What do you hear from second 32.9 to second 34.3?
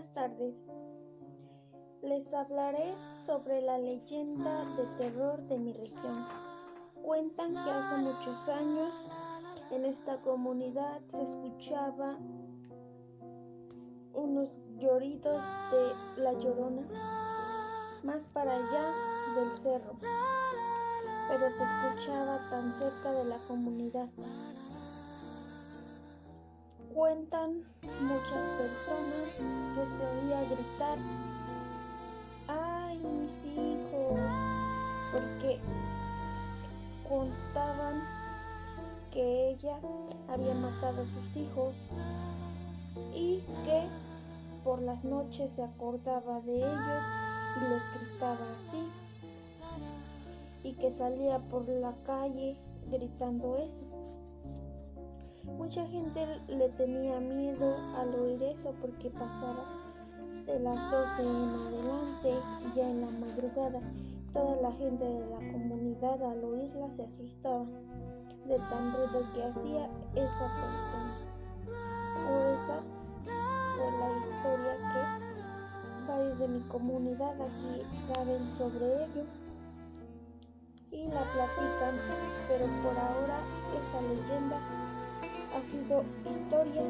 mis hijos!